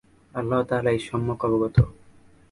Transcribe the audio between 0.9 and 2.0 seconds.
সম্যক অবগত।